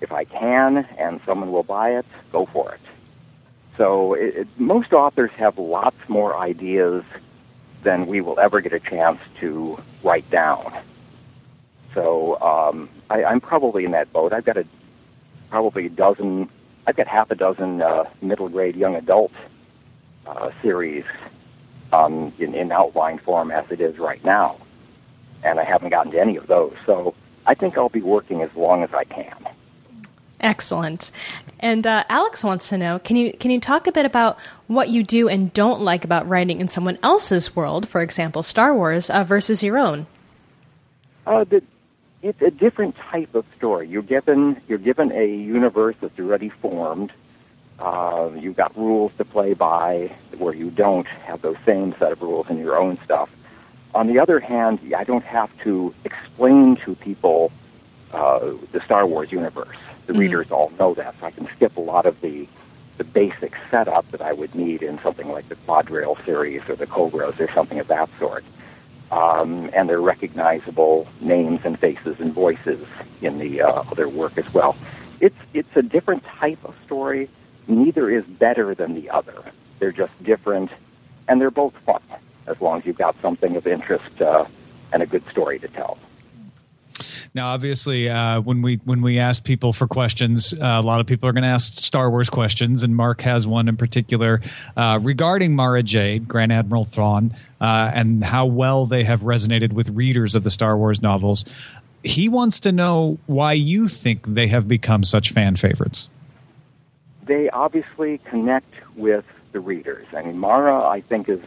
If 0.00 0.12
I 0.12 0.24
can, 0.24 0.78
and 0.98 1.20
someone 1.24 1.52
will 1.52 1.62
buy 1.62 1.90
it, 1.90 2.06
go 2.32 2.46
for 2.46 2.72
it. 2.74 2.80
So 3.76 4.14
it, 4.14 4.36
it, 4.36 4.48
most 4.58 4.92
authors 4.92 5.30
have 5.36 5.58
lots 5.58 5.96
more 6.08 6.36
ideas 6.36 7.04
than 7.82 8.06
we 8.06 8.20
will 8.20 8.38
ever 8.38 8.60
get 8.60 8.72
a 8.72 8.80
chance 8.80 9.18
to 9.40 9.78
write 10.02 10.28
down. 10.30 10.72
So 11.94 12.38
um, 12.40 12.88
I, 13.10 13.24
I'm 13.24 13.40
probably 13.40 13.84
in 13.84 13.92
that 13.92 14.12
boat. 14.12 14.32
I've 14.32 14.44
got 14.44 14.56
a 14.56 14.66
probably 15.50 15.86
a 15.86 15.90
dozen. 15.90 16.48
I've 16.86 16.96
got 16.96 17.06
half 17.06 17.30
a 17.30 17.34
dozen 17.34 17.82
uh, 17.82 18.04
middle 18.20 18.48
grade 18.48 18.76
young 18.76 18.94
adult 18.96 19.32
uh, 20.26 20.50
series 20.62 21.04
um, 21.92 22.32
in, 22.38 22.54
in 22.54 22.72
outline 22.72 23.18
form 23.18 23.50
as 23.50 23.64
it 23.70 23.80
is 23.80 23.98
right 23.98 24.22
now, 24.24 24.58
and 25.42 25.58
I 25.58 25.64
haven't 25.64 25.90
gotten 25.90 26.12
to 26.12 26.20
any 26.20 26.36
of 26.36 26.46
those. 26.46 26.74
So 26.84 27.14
I 27.46 27.54
think 27.54 27.78
I'll 27.78 27.88
be 27.88 28.02
working 28.02 28.42
as 28.42 28.50
long 28.54 28.82
as 28.82 28.92
I 28.92 29.04
can. 29.04 29.48
Excellent. 30.40 31.10
And 31.60 31.86
uh, 31.86 32.04
Alex 32.08 32.44
wants 32.44 32.68
to 32.68 32.78
know: 32.78 32.98
Can 32.98 33.16
you 33.16 33.32
can 33.32 33.50
you 33.50 33.60
talk 33.60 33.86
a 33.86 33.92
bit 33.92 34.04
about 34.04 34.38
what 34.66 34.90
you 34.90 35.02
do 35.02 35.28
and 35.28 35.52
don't 35.52 35.80
like 35.80 36.04
about 36.04 36.28
writing 36.28 36.60
in 36.60 36.68
someone 36.68 36.98
else's 37.02 37.56
world, 37.56 37.88
for 37.88 38.02
example, 38.02 38.42
Star 38.42 38.74
Wars, 38.74 39.08
uh, 39.08 39.24
versus 39.24 39.62
your 39.62 39.78
own? 39.78 40.06
Uh, 41.26 41.44
the 41.44 41.62
it's 42.22 42.42
a 42.42 42.50
different 42.50 42.96
type 43.10 43.34
of 43.34 43.44
story. 43.56 43.88
You're 43.88 44.02
given 44.02 44.60
you're 44.68 44.78
given 44.78 45.12
a 45.12 45.26
universe 45.26 45.96
that's 46.00 46.18
already 46.18 46.50
formed. 46.50 47.12
Uh, 47.78 48.30
you've 48.34 48.56
got 48.56 48.76
rules 48.76 49.12
to 49.18 49.24
play 49.24 49.54
by 49.54 50.14
where 50.38 50.54
you 50.54 50.70
don't 50.70 51.06
have 51.06 51.42
those 51.42 51.56
same 51.64 51.94
set 51.98 52.12
of 52.12 52.22
rules 52.22 52.46
in 52.48 52.58
your 52.58 52.76
own 52.76 52.98
stuff. 53.04 53.28
On 53.96 54.06
the 54.06 54.18
other 54.18 54.38
hand, 54.38 54.78
I 54.96 55.04
don't 55.04 55.24
have 55.24 55.50
to 55.64 55.94
explain 56.04 56.76
to 56.84 56.94
people 56.96 57.50
uh, 58.12 58.52
the 58.72 58.80
Star 58.84 59.06
Wars 59.06 59.32
universe. 59.32 59.76
The 60.06 60.12
mm-hmm. 60.12 60.20
readers 60.20 60.50
all 60.50 60.70
know 60.78 60.94
that, 60.94 61.14
so 61.18 61.26
I 61.26 61.30
can 61.30 61.48
skip 61.56 61.76
a 61.76 61.80
lot 61.80 62.06
of 62.06 62.20
the 62.20 62.46
the 62.98 63.04
basic 63.04 63.52
setup 63.70 64.10
that 64.10 64.22
I 64.22 64.32
would 64.32 64.54
need 64.54 64.82
in 64.82 64.98
something 65.00 65.28
like 65.28 65.50
the 65.50 65.56
Quadrail 65.66 66.16
series 66.24 66.62
or 66.66 66.76
the 66.76 66.86
Cobras 66.86 67.38
or 67.38 67.50
something 67.52 67.78
of 67.78 67.88
that 67.88 68.08
sort 68.18 68.42
um, 69.10 69.70
and 69.72 69.88
they're 69.88 70.00
recognizable 70.00 71.06
names 71.20 71.60
and 71.64 71.78
faces 71.78 72.20
and 72.20 72.32
voices 72.32 72.84
in 73.22 73.38
the 73.38 73.62
uh, 73.62 73.82
other 73.90 74.08
work 74.08 74.36
as 74.38 74.52
well. 74.52 74.76
It's 75.20 75.36
it's 75.54 75.76
a 75.76 75.82
different 75.82 76.24
type 76.24 76.64
of 76.64 76.74
story. 76.84 77.28
Neither 77.68 78.10
is 78.10 78.24
better 78.24 78.74
than 78.74 78.94
the 78.94 79.10
other. 79.10 79.42
They're 79.78 79.92
just 79.92 80.12
different, 80.22 80.70
and 81.28 81.40
they're 81.40 81.50
both 81.50 81.74
fun 81.84 82.02
as 82.46 82.60
long 82.60 82.78
as 82.78 82.86
you've 82.86 82.98
got 82.98 83.20
something 83.20 83.56
of 83.56 83.66
interest 83.66 84.20
uh, 84.20 84.44
and 84.92 85.02
a 85.02 85.06
good 85.06 85.26
story 85.28 85.58
to 85.58 85.68
tell. 85.68 85.98
Now, 87.34 87.48
obviously, 87.48 88.08
uh, 88.08 88.40
when 88.40 88.62
we 88.62 88.76
when 88.84 89.02
we 89.02 89.18
ask 89.18 89.44
people 89.44 89.74
for 89.74 89.86
questions, 89.86 90.54
uh, 90.54 90.58
a 90.62 90.80
lot 90.80 91.00
of 91.00 91.06
people 91.06 91.28
are 91.28 91.32
going 91.32 91.42
to 91.42 91.50
ask 91.50 91.74
Star 91.74 92.10
Wars 92.10 92.30
questions, 92.30 92.82
and 92.82 92.96
Mark 92.96 93.20
has 93.20 93.46
one 93.46 93.68
in 93.68 93.76
particular 93.76 94.40
uh, 94.74 94.98
regarding 95.02 95.54
Mara 95.54 95.82
Jade, 95.82 96.26
Grand 96.26 96.50
Admiral 96.50 96.86
Thrawn, 96.86 97.34
uh, 97.60 97.90
and 97.92 98.24
how 98.24 98.46
well 98.46 98.86
they 98.86 99.04
have 99.04 99.20
resonated 99.20 99.72
with 99.72 99.90
readers 99.90 100.34
of 100.34 100.44
the 100.44 100.50
Star 100.50 100.78
Wars 100.78 101.02
novels. 101.02 101.44
He 102.02 102.30
wants 102.30 102.58
to 102.60 102.72
know 102.72 103.18
why 103.26 103.52
you 103.52 103.88
think 103.88 104.24
they 104.26 104.48
have 104.48 104.66
become 104.66 105.04
such 105.04 105.32
fan 105.32 105.56
favorites. 105.56 106.08
They 107.26 107.50
obviously 107.50 108.18
connect 108.24 108.72
with 108.94 109.26
the 109.52 109.60
readers. 109.60 110.06
I 110.16 110.22
mean, 110.22 110.38
Mara, 110.38 110.82
I 110.82 111.02
think, 111.02 111.28
is 111.28 111.40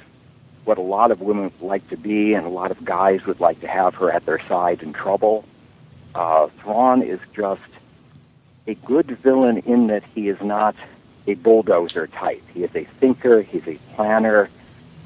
what 0.70 0.78
a 0.78 0.82
lot 0.82 1.10
of 1.10 1.20
women 1.20 1.46
would 1.46 1.68
like 1.68 1.90
to 1.90 1.98
be, 1.98 2.36
and 2.36 2.46
a 2.46 2.50
lot 2.50 2.70
of 2.70 2.86
guys 2.86 3.26
would 3.26 3.40
like 3.40 3.60
to 3.60 3.68
have 3.68 3.96
her 3.96 4.12
at 4.12 4.24
their 4.28 4.40
side 4.48 4.84
in 4.84 4.94
trouble. 4.94 5.44
Uh, 6.14 6.48
Thrawn 6.62 7.02
is 7.02 7.20
just 7.34 7.72
a 8.68 8.76
good 8.76 9.08
villain 9.24 9.58
in 9.66 9.88
that 9.88 10.04
he 10.14 10.30
is 10.30 10.40
not 10.42 10.76
a 11.26 11.34
bulldozer 11.34 12.06
type. 12.06 12.44
He 12.54 12.64
is 12.64 12.70
a 12.76 12.84
thinker, 13.00 13.42
he's 13.42 13.68
a 13.68 13.80
planner, 13.96 14.48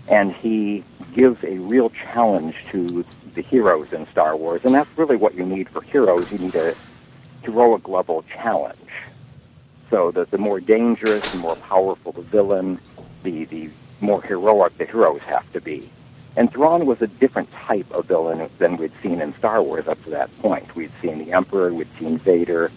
and 0.10 0.34
he 0.34 0.84
gives 1.16 1.42
a 1.46 1.58
real 1.60 1.90
challenge 1.92 2.56
to 2.72 3.06
the 3.34 3.42
heroes 3.42 3.94
in 3.94 4.06
Star 4.12 4.36
Wars. 4.36 4.60
And 4.66 4.76
that's 4.76 4.90
really 4.98 5.16
what 5.16 5.34
you 5.34 5.46
need 5.46 5.70
for 5.70 5.82
heroes. 5.82 6.30
You 6.30 6.40
need 6.40 6.56
a 6.56 6.76
heroic 7.44 7.88
level 7.88 8.26
challenge. 8.34 8.92
So 9.90 10.12
that 10.12 10.30
the 10.30 10.38
more 10.38 10.60
dangerous 10.60 11.24
and 11.32 11.40
more 11.40 11.56
powerful 11.56 12.12
the 12.12 12.22
villain, 12.22 12.80
the, 13.24 13.46
the 13.46 13.70
more 14.02 14.22
heroic 14.22 14.78
the 14.78 14.86
heroes 14.86 15.22
have 15.22 15.52
to 15.54 15.62
be. 15.62 15.90
And 16.36 16.52
Thrawn 16.52 16.86
was 16.86 17.02
a 17.02 17.08
different 17.08 17.52
type 17.52 17.90
of 17.92 18.06
villain 18.06 18.50
than 18.58 18.78
we'd 18.78 18.92
seen 19.04 19.22
in 19.22 19.36
Star 19.38 19.62
Wars 19.62 19.88
up 19.88 20.04
to 20.06 20.10
that 20.12 20.36
point. 20.40 20.76
We'd 20.76 20.92
seen 21.02 21.20
the 21.20 21.32
Emperor, 21.32 21.74
we'd 21.74 21.88
seen 22.00 22.18
Vader, 22.18 22.72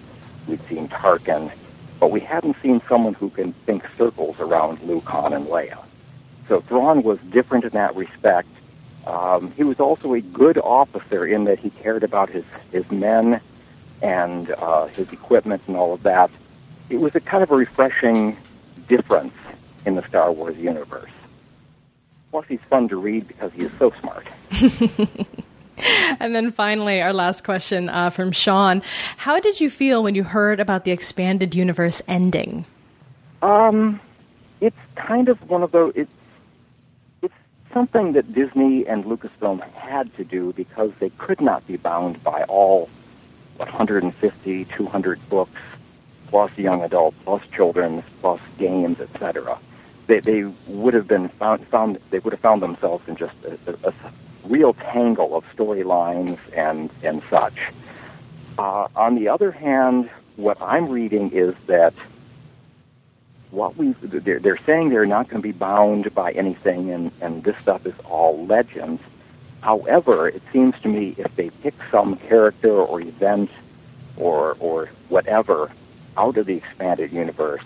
we'd 0.46 0.60
seen 0.68 0.88
Tarkin, 0.88 1.50
but 1.98 2.10
we 2.10 2.20
hadn't 2.20 2.56
seen 2.62 2.82
someone 2.88 3.14
who 3.14 3.30
can 3.30 3.54
think 3.64 3.84
circles 3.96 4.36
around 4.38 4.82
Luke, 4.82 5.06
Han, 5.06 5.32
and 5.32 5.46
Leia. 5.46 5.82
So 6.48 6.60
Thrawn 6.60 7.02
was 7.02 7.18
different 7.30 7.64
in 7.64 7.70
that 7.70 7.96
respect. 7.96 8.48
Um, 9.06 9.52
he 9.52 9.64
was 9.64 9.80
also 9.80 10.12
a 10.14 10.20
good 10.20 10.58
officer 10.58 11.26
in 11.26 11.44
that 11.44 11.58
he 11.58 11.70
cared 11.70 12.04
about 12.04 12.28
his, 12.28 12.44
his 12.72 12.88
men 12.90 13.40
and 14.02 14.50
uh, 14.50 14.86
his 14.88 15.10
equipment 15.12 15.62
and 15.66 15.76
all 15.76 15.94
of 15.94 16.02
that. 16.02 16.30
It 16.90 16.98
was 16.98 17.14
a 17.14 17.20
kind 17.20 17.42
of 17.42 17.50
a 17.50 17.56
refreshing 17.56 18.36
difference 18.88 19.34
in 19.86 19.94
the 19.94 20.06
Star 20.08 20.30
Wars 20.32 20.56
universe. 20.58 21.10
Plus, 22.30 22.44
he's 22.48 22.60
fun 22.68 22.88
to 22.88 22.96
read 22.96 23.26
because 23.26 23.52
he 23.54 23.62
is 23.62 23.70
so 23.78 23.92
smart. 24.00 24.26
and 26.20 26.34
then 26.34 26.50
finally, 26.50 27.00
our 27.00 27.12
last 27.12 27.44
question 27.44 27.88
uh, 27.88 28.10
from 28.10 28.32
Sean: 28.32 28.82
How 29.16 29.40
did 29.40 29.60
you 29.60 29.70
feel 29.70 30.02
when 30.02 30.14
you 30.14 30.24
heard 30.24 30.60
about 30.60 30.84
the 30.84 30.90
expanded 30.90 31.54
universe 31.54 32.02
ending? 32.08 32.66
Um, 33.40 34.00
it's 34.60 34.76
kind 34.96 35.28
of 35.28 35.48
one 35.48 35.62
of 35.62 35.70
those. 35.70 35.92
It's 35.94 36.10
it's 37.22 37.34
something 37.72 38.12
that 38.12 38.34
Disney 38.34 38.86
and 38.86 39.04
Lucasfilm 39.04 39.62
had 39.72 40.14
to 40.16 40.24
do 40.24 40.52
because 40.52 40.90
they 40.98 41.10
could 41.10 41.40
not 41.40 41.66
be 41.66 41.76
bound 41.76 42.22
by 42.24 42.42
all 42.44 42.90
150, 43.58 44.64
200 44.64 45.28
books, 45.30 45.60
plus 46.26 46.50
young 46.58 46.82
adult, 46.82 47.14
plus 47.24 47.42
children's, 47.54 48.04
plus 48.20 48.40
games, 48.58 49.00
etc 49.00 49.58
they, 50.06 50.20
they 50.20 50.44
would 50.66 50.94
have 50.94 51.08
been 51.08 51.28
found, 51.30 51.66
found 51.68 51.98
they 52.10 52.18
would 52.18 52.32
have 52.32 52.40
found 52.40 52.62
themselves 52.62 53.06
in 53.08 53.16
just 53.16 53.34
a, 53.44 53.58
a, 53.84 53.88
a 53.88 53.94
real 54.44 54.74
tangle 54.74 55.36
of 55.36 55.44
storylines 55.56 56.38
and 56.54 56.90
and 57.02 57.22
such. 57.28 57.58
Uh, 58.58 58.88
on 58.96 59.16
the 59.16 59.28
other 59.28 59.50
hand, 59.50 60.08
what 60.36 60.60
I'm 60.62 60.88
reading 60.88 61.30
is 61.32 61.54
that 61.66 61.94
what 63.50 63.76
we 63.76 63.92
they're, 64.02 64.38
they're 64.38 64.58
saying 64.64 64.90
they're 64.90 65.06
not 65.06 65.28
going 65.28 65.42
to 65.42 65.46
be 65.48 65.52
bound 65.52 66.14
by 66.14 66.32
anything, 66.32 66.90
and 66.90 67.10
and 67.20 67.42
this 67.44 67.58
stuff 67.58 67.86
is 67.86 67.94
all 68.04 68.46
legends. 68.46 69.02
However, 69.60 70.28
it 70.28 70.42
seems 70.52 70.78
to 70.82 70.88
me 70.88 71.14
if 71.18 71.34
they 71.36 71.50
pick 71.50 71.74
some 71.90 72.16
character 72.16 72.72
or 72.72 73.00
event 73.00 73.50
or 74.16 74.56
or 74.60 74.88
whatever 75.08 75.70
out 76.16 76.36
of 76.36 76.46
the 76.46 76.54
expanded 76.56 77.12
universe, 77.12 77.64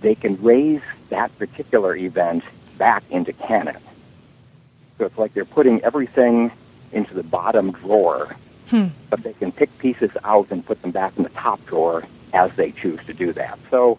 they 0.00 0.14
can 0.14 0.40
raise 0.42 0.82
that 1.10 1.36
particular 1.38 1.96
event 1.96 2.44
back 2.78 3.02
into 3.10 3.32
canon. 3.32 3.76
So 4.98 5.06
it's 5.06 5.18
like 5.18 5.34
they're 5.34 5.44
putting 5.44 5.82
everything 5.82 6.50
into 6.92 7.14
the 7.14 7.22
bottom 7.22 7.72
drawer, 7.72 8.36
hmm. 8.68 8.88
but 9.08 9.22
they 9.22 9.32
can 9.34 9.52
pick 9.52 9.76
pieces 9.78 10.10
out 10.24 10.48
and 10.50 10.64
put 10.64 10.82
them 10.82 10.90
back 10.90 11.16
in 11.16 11.22
the 11.22 11.30
top 11.30 11.64
drawer 11.66 12.04
as 12.32 12.50
they 12.56 12.72
choose 12.72 13.00
to 13.06 13.14
do 13.14 13.32
that. 13.32 13.58
So 13.70 13.98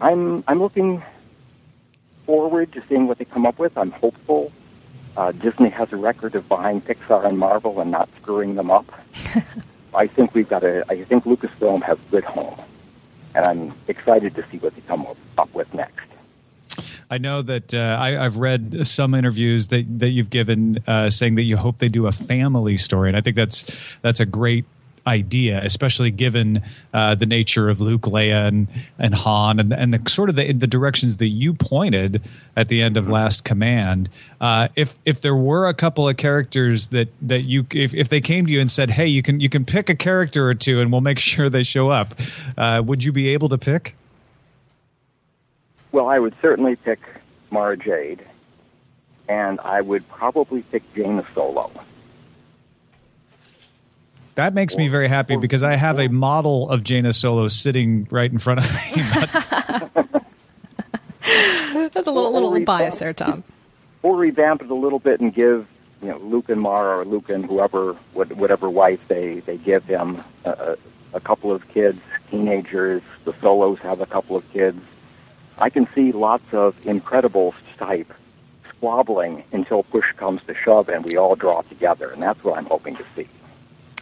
I'm 0.00 0.44
I'm 0.46 0.60
looking 0.60 1.02
forward 2.26 2.72
to 2.72 2.82
seeing 2.88 3.06
what 3.06 3.18
they 3.18 3.24
come 3.24 3.46
up 3.46 3.58
with. 3.58 3.76
I'm 3.76 3.90
hopeful. 3.90 4.52
Uh, 5.16 5.32
Disney 5.32 5.70
has 5.70 5.92
a 5.92 5.96
record 5.96 6.34
of 6.34 6.48
buying 6.48 6.80
Pixar 6.80 7.24
and 7.24 7.38
Marvel 7.38 7.80
and 7.80 7.90
not 7.90 8.08
screwing 8.20 8.56
them 8.56 8.70
up. 8.70 8.86
I 9.94 10.08
think 10.08 10.34
we've 10.34 10.48
got 10.48 10.64
a. 10.64 10.84
I 10.90 11.04
think 11.04 11.24
Lucasfilm 11.24 11.82
has 11.82 11.98
a 11.98 12.10
good 12.10 12.24
home, 12.24 12.60
and 13.34 13.46
I'm 13.46 13.74
excited 13.88 14.34
to 14.36 14.44
see 14.50 14.58
what 14.58 14.74
they 14.74 14.82
come 14.82 15.06
up 15.38 15.52
with 15.54 15.72
next. 15.74 16.00
I 17.10 17.18
know 17.18 17.42
that 17.42 17.74
uh, 17.74 17.96
I, 18.00 18.10
have 18.12 18.38
read 18.38 18.86
some 18.86 19.14
interviews 19.14 19.68
that, 19.68 19.98
that 19.98 20.08
you've 20.08 20.30
given 20.30 20.82
uh, 20.86 21.10
saying 21.10 21.34
that 21.36 21.42
you 21.42 21.56
hope 21.56 21.78
they 21.78 21.88
do 21.88 22.06
a 22.06 22.12
family 22.12 22.76
story, 22.76 23.08
and 23.08 23.16
I 23.16 23.20
think 23.20 23.36
that's 23.36 23.76
that's 24.02 24.20
a 24.20 24.26
great 24.26 24.64
idea, 25.06 25.60
especially 25.62 26.10
given 26.10 26.62
uh, 26.92 27.14
the 27.14 27.26
nature 27.26 27.68
of 27.68 27.80
Luke, 27.80 28.02
Leia, 28.02 28.48
and 28.48 28.68
and 28.98 29.14
Han, 29.14 29.60
and, 29.60 29.72
and 29.72 29.94
the 29.94 30.10
sort 30.10 30.30
of 30.30 30.36
the, 30.36 30.52
the 30.52 30.66
directions 30.66 31.18
that 31.18 31.28
you 31.28 31.54
pointed 31.54 32.22
at 32.56 32.68
the 32.68 32.82
end 32.82 32.96
of 32.96 33.08
Last 33.08 33.44
Command. 33.44 34.08
Uh, 34.40 34.68
if 34.76 34.98
if 35.04 35.20
there 35.20 35.36
were 35.36 35.68
a 35.68 35.74
couple 35.74 36.08
of 36.08 36.16
characters 36.16 36.88
that 36.88 37.08
that 37.22 37.42
you 37.42 37.66
if, 37.72 37.94
if 37.94 38.08
they 38.08 38.20
came 38.20 38.46
to 38.46 38.52
you 38.52 38.60
and 38.60 38.70
said, 38.70 38.90
"Hey, 38.90 39.06
you 39.06 39.22
can 39.22 39.40
you 39.40 39.48
can 39.48 39.64
pick 39.64 39.88
a 39.88 39.94
character 39.94 40.48
or 40.48 40.54
two, 40.54 40.80
and 40.80 40.90
we'll 40.90 41.00
make 41.00 41.18
sure 41.32 41.50
they 41.50 41.62
show 41.62 41.90
up," 41.90 42.14
uh, 42.56 42.82
would 42.84 43.04
you 43.04 43.12
be 43.12 43.30
able 43.30 43.48
to 43.50 43.58
pick? 43.58 43.96
Well, 45.92 46.08
I 46.08 46.18
would 46.18 46.34
certainly 46.42 46.74
pick 46.74 47.00
Mara 47.50 47.76
Jade, 47.76 48.24
and 49.28 49.60
I 49.60 49.80
would 49.80 50.08
probably 50.08 50.62
pick 50.62 50.82
Jaina 50.94 51.24
Solo. 51.34 51.70
That 54.34 54.54
makes 54.54 54.74
or, 54.74 54.78
me 54.78 54.88
very 54.88 55.08
happy 55.08 55.34
or, 55.34 55.40
because 55.40 55.62
I 55.62 55.76
have 55.76 55.98
a 55.98 56.08
model 56.08 56.70
of 56.70 56.82
Jaina 56.82 57.12
Solo 57.12 57.48
sitting 57.48 58.08
right 58.10 58.30
in 58.30 58.38
front 58.38 58.60
of 58.60 58.72
me. 58.72 59.02
That's 61.92 62.06
a 62.06 62.10
little, 62.10 62.32
little 62.32 62.64
bias 62.64 62.98
there, 62.98 63.12
Tom. 63.12 63.44
Or 64.02 64.16
revamp 64.16 64.62
it 64.62 64.70
a 64.70 64.74
little 64.74 64.98
bit 64.98 65.20
and 65.20 65.32
give 65.32 65.66
you 66.02 66.08
know 66.08 66.18
Luke 66.18 66.48
and 66.48 66.60
Mara 66.60 66.98
or 66.98 67.04
Luke 67.04 67.30
and 67.30 67.46
whoever 67.46 67.92
whatever 68.12 68.68
wife 68.68 69.00
they 69.08 69.40
they 69.40 69.56
give 69.56 69.84
him 69.84 70.22
a, 70.44 70.76
a 71.12 71.20
couple 71.20 71.52
of 71.52 71.66
kids, 71.68 72.00
teenagers. 72.30 73.02
The 73.24 73.34
Solos 73.40 73.78
have 73.78 74.00
a 74.00 74.06
couple 74.06 74.36
of 74.36 74.50
kids 74.52 74.80
I 75.58 75.70
can 75.70 75.88
see 75.94 76.12
lots 76.12 76.52
of 76.52 76.74
incredible 76.84 77.54
type 77.78 78.12
squabbling 78.68 79.44
until 79.52 79.84
push 79.84 80.06
comes 80.16 80.40
to 80.46 80.54
shove 80.54 80.88
and 80.88 81.04
we 81.04 81.16
all 81.16 81.36
draw 81.36 81.62
together, 81.62 82.10
and 82.10 82.22
that's 82.22 82.42
what 82.42 82.58
I'm 82.58 82.66
hoping 82.66 82.96
to 82.96 83.04
see. 83.14 83.28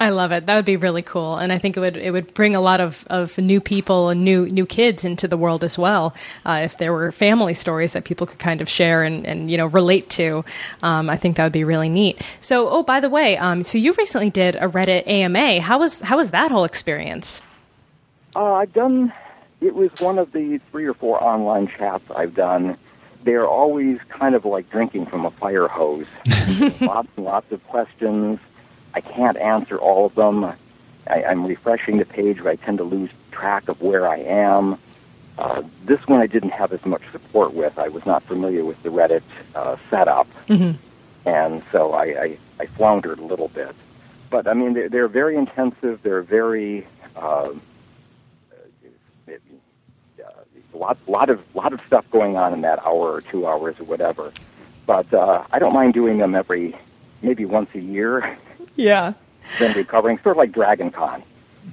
I 0.03 0.09
love 0.09 0.33
it. 0.33 0.47
That 0.47 0.57
would 0.57 0.65
be 0.65 0.77
really 0.77 1.03
cool, 1.03 1.37
and 1.37 1.53
I 1.53 1.59
think 1.59 1.77
it 1.77 1.81
would 1.81 1.97
it 1.97 2.11
would 2.11 2.35
bring 2.35 2.57
a 2.57 2.61
lot 2.61 2.81
of, 2.81 3.07
of 3.09 3.39
new 3.39 3.61
people 3.61 4.09
and 4.09 4.25
new 4.25 4.49
new 4.49 4.67
kids 4.67 5.05
into 5.05 5.29
the 5.29 5.37
world 5.37 5.63
as 5.63 5.79
well. 5.79 6.13
Uh, 6.45 6.63
if 6.65 6.77
there 6.79 6.93
were 6.93 7.13
family 7.13 7.55
stories 7.55 7.93
that 7.93 8.03
people 8.03 8.27
could 8.27 8.41
kind 8.41 8.61
of 8.61 8.69
share 8.69 9.05
and, 9.05 9.25
and 9.25 9.49
you 9.49 9.57
know 9.57 9.67
relate 9.67 10.11
to, 10.11 10.45
um, 10.83 11.09
I 11.09 11.17
think 11.17 11.37
that 11.37 11.45
would 11.45 11.53
be 11.53 11.63
really 11.63 11.89
neat. 11.89 12.21
So, 12.41 12.69
oh, 12.69 12.83
by 12.83 12.99
the 12.99 13.09
way, 13.09 13.37
um, 13.37 13.63
so 13.63 13.79
you 13.79 13.93
recently 13.93 14.29
did 14.29 14.57
a 14.57 14.67
Reddit 14.67 15.07
AMA. 15.07 15.61
How 15.61 15.79
was 15.79 16.01
how 16.01 16.17
was 16.17 16.33
that 16.33 16.51
whole 16.51 16.65
experience? 16.65 17.41
Uh, 18.35 18.55
I've 18.55 18.73
done 18.73 19.13
it 19.61 19.77
was 19.77 19.93
one 20.01 20.19
of 20.19 20.33
the 20.33 20.61
three 20.73 20.87
or 20.87 20.95
four 20.95 21.23
online 21.23 21.69
chats 21.69 22.03
I've 22.11 22.35
done. 22.35 22.77
They're 23.23 23.47
always 23.47 24.01
kind 24.09 24.35
of 24.35 24.45
like 24.45 24.69
drinking 24.69 25.07
from 25.07 25.27
a 25.27 25.31
fire 25.31 25.69
hose. 25.69 26.07
lots 26.81 27.09
and 27.17 27.25
lots 27.25 27.53
of 27.53 27.65
questions. 27.69 28.41
I 28.95 29.01
can't 29.01 29.37
answer 29.37 29.79
all 29.79 30.07
of 30.07 30.15
them. 30.15 30.45
I, 30.45 31.25
I'm 31.25 31.47
refreshing 31.47 31.99
the 31.99 32.05
page, 32.05 32.39
but 32.39 32.49
I 32.49 32.57
tend 32.57 32.79
to 32.79 32.85
lose 32.85 33.11
track 33.31 33.69
of 33.69 33.81
where 33.81 34.09
I 34.09 34.19
am. 34.19 34.79
Uh, 35.39 35.63
this 35.85 36.07
one 36.07 36.21
I 36.21 36.27
didn't 36.27 36.51
have 36.51 36.73
as 36.73 36.85
much 36.85 37.03
support 37.11 37.55
with. 37.55 37.79
I 37.79 37.89
was 37.89 38.05
not 38.05 38.23
familiar 38.25 38.65
with 38.65 38.83
the 38.83 38.91
Reddit 38.91 39.23
uh, 39.55 39.77
setup, 39.89 40.29
mm-hmm. 40.47 40.79
and 41.29 41.63
so 41.73 41.93
I, 41.93 42.05
I, 42.05 42.39
I 42.61 42.67
floundered 42.67 43.19
a 43.19 43.25
little 43.25 43.49
bit. 43.49 43.75
But 44.31 44.47
I 44.47 44.55
mean, 44.55 44.75
they're, 44.75 44.89
they're 44.89 45.09
very 45.09 45.37
intensive. 45.37 46.03
They're 46.03 46.23
very 46.23 46.87
uh, 47.17 47.53
a 50.75 50.77
lot, 50.77 50.99
lot 51.07 51.31
of, 51.31 51.41
lot 51.55 51.73
of 51.73 51.81
stuff 51.87 52.05
going 52.11 52.37
on 52.37 52.53
in 52.53 52.63
that 52.63 52.79
hour 52.81 53.13
or 53.13 53.21
two 53.21 53.47
hours 53.47 53.79
or 53.79 53.85
whatever. 53.85 54.33
But 54.87 55.13
uh, 55.13 55.45
I 55.51 55.59
don't 55.59 55.73
mind 55.73 55.95
doing 55.95 56.19
them 56.19 56.35
every, 56.35 56.77
maybe 57.23 57.45
once 57.45 57.71
a 57.75 57.81
year. 57.81 58.39
Yeah. 58.77 59.15
been 59.59 59.73
recovering, 59.75 60.19
sort 60.23 60.35
of 60.35 60.39
like 60.39 60.53
Dragon 60.53 60.91
Con. 60.91 61.23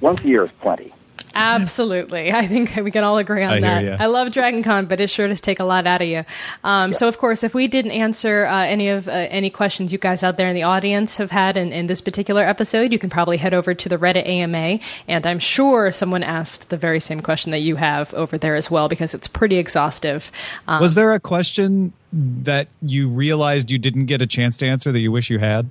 Once 0.00 0.22
a 0.22 0.28
year 0.28 0.44
is 0.44 0.50
plenty. 0.60 0.92
Absolutely. 1.34 2.32
I 2.32 2.46
think 2.46 2.74
we 2.76 2.90
can 2.90 3.04
all 3.04 3.18
agree 3.18 3.44
on 3.44 3.52
I 3.52 3.60
that. 3.60 4.00
I 4.00 4.06
love 4.06 4.32
Dragon 4.32 4.62
Con, 4.62 4.86
but 4.86 5.00
it 5.00 5.08
sure 5.08 5.28
does 5.28 5.40
take 5.40 5.60
a 5.60 5.64
lot 5.64 5.86
out 5.86 6.02
of 6.02 6.08
you. 6.08 6.24
Um, 6.64 6.92
So, 6.92 7.08
of 7.08 7.18
course, 7.18 7.44
if 7.44 7.54
we 7.54 7.68
didn't 7.68 7.92
answer 7.92 8.46
uh, 8.46 8.64
any 8.64 8.88
of 8.88 9.08
uh, 9.08 9.12
any 9.12 9.48
questions 9.48 9.92
you 9.92 9.98
guys 9.98 10.22
out 10.22 10.36
there 10.36 10.48
in 10.48 10.54
the 10.54 10.62
audience 10.64 11.16
have 11.16 11.30
had 11.30 11.56
in, 11.56 11.72
in 11.72 11.86
this 11.86 12.00
particular 12.00 12.42
episode, 12.42 12.92
you 12.92 12.98
can 12.98 13.10
probably 13.10 13.36
head 13.36 13.54
over 13.54 13.74
to 13.74 13.88
the 13.88 13.96
Reddit 13.96 14.26
AMA, 14.26 14.80
and 15.06 15.26
I'm 15.26 15.38
sure 15.38 15.92
someone 15.92 16.22
asked 16.22 16.68
the 16.70 16.76
very 16.76 17.00
same 17.00 17.20
question 17.20 17.52
that 17.52 17.60
you 17.60 17.76
have 17.76 18.12
over 18.14 18.36
there 18.36 18.56
as 18.56 18.70
well, 18.70 18.88
because 18.88 19.14
it's 19.14 19.28
pretty 19.28 19.56
exhaustive. 19.56 20.32
Um, 20.66 20.80
Was 20.80 20.94
there 20.94 21.12
a 21.14 21.20
question 21.20 21.92
that 22.12 22.68
you 22.82 23.08
realized 23.08 23.70
you 23.70 23.78
didn't 23.78 24.06
get 24.06 24.20
a 24.20 24.26
chance 24.26 24.56
to 24.58 24.66
answer 24.66 24.90
that 24.90 24.98
you 25.00 25.12
wish 25.12 25.30
you 25.30 25.38
had? 25.38 25.68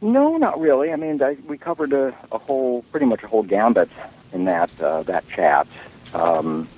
No, 0.00 0.36
not 0.36 0.60
really. 0.60 0.92
I 0.92 0.96
mean, 0.96 1.20
I, 1.22 1.36
we 1.46 1.58
covered 1.58 1.92
a, 1.92 2.14
a 2.30 2.38
whole, 2.38 2.82
pretty 2.90 3.06
much 3.06 3.22
a 3.22 3.26
whole 3.26 3.42
gambit 3.42 3.90
in 4.32 4.44
that 4.44 4.70
uh, 4.80 5.02
that 5.04 5.28
chat, 5.28 5.66
um, 6.14 6.68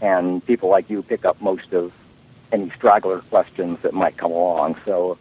and 0.00 0.44
people 0.44 0.68
like 0.68 0.90
you 0.90 1.02
pick 1.02 1.24
up 1.24 1.40
most 1.40 1.72
of 1.72 1.92
any 2.50 2.70
straggler 2.70 3.20
questions 3.20 3.78
that 3.82 3.94
might 3.94 4.16
come 4.16 4.32
along. 4.32 4.76
So, 4.84 5.18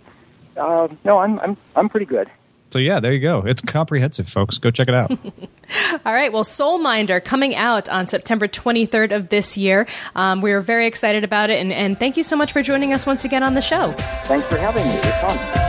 uh, 0.58 0.88
no, 1.04 1.20
I'm 1.20 1.40
I'm 1.40 1.58
I'm 1.76 1.90
pretty 1.90 2.08
good. 2.08 2.30
So 2.72 2.80
yeah, 2.80 3.02
there 3.02 3.12
you 3.12 3.20
go. 3.20 3.40
It's 3.46 3.62
comprehensive, 3.62 4.30
folks. 4.30 4.58
Go 4.58 4.72
check 4.72 4.88
it 4.88 4.96
out. 4.96 5.12
All 6.06 6.14
right. 6.14 6.32
Well, 6.32 6.46
Soulminder 6.46 7.24
coming 7.24 7.54
out 7.54 7.90
on 7.90 8.08
September 8.08 8.48
23rd 8.48 9.14
of 9.14 9.28
this 9.28 9.58
year. 9.58 9.86
Um, 10.16 10.42
we 10.42 10.54
are 10.54 10.62
very 10.62 10.88
excited 10.88 11.26
about 11.26 11.50
it, 11.50 11.60
and, 11.60 11.74
and 11.74 12.00
thank 12.00 12.16
you 12.16 12.24
so 12.24 12.38
much 12.38 12.54
for 12.54 12.64
joining 12.64 12.94
us 12.94 13.06
once 13.06 13.26
again 13.26 13.44
on 13.44 13.56
the 13.56 13.62
show. 13.62 13.92
Thanks 14.24 14.48
for 14.48 14.58
having 14.58 14.86
me. 14.86 14.94
It 14.94 15.06
was 15.06 15.36
fun. 15.36 15.61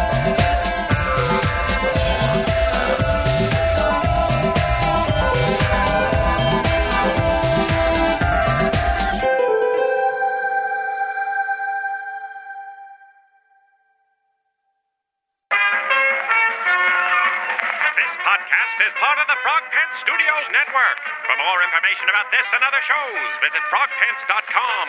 Visit 23.41 23.62
frogpants.com. 23.73 24.87